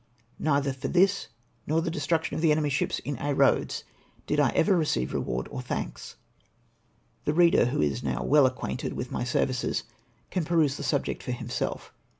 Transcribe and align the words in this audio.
Neither 0.39 0.73
for 0.73 0.87
this 0.87 1.27
nor 1.67 1.79
the 1.79 1.91
destruction 1.91 2.35
of 2.35 2.41
tlie 2.41 2.49
enemy's 2.49 2.73
ships 2.73 2.97
in 2.97 3.17
Aix 3.19 3.37
Eoads, 3.37 3.83
did 4.25 4.39
I 4.39 4.49
ever 4.55 4.75
receive 4.75 5.13
reward 5.13 5.47
or 5.51 5.61
thanks. 5.61 6.15
The 7.25 7.35
reader, 7.35 7.65
who 7.65 7.83
is 7.83 8.01
now 8.01 8.23
well 8.23 8.47
acquainted 8.47 8.93
with 8.93 9.11
my 9.11 9.23
services, 9.23 9.83
can 10.31 10.43
pursue 10.43 10.75
the 10.75 10.81
subject 10.81 11.21
for 11.21 11.33
himself. 11.33 11.93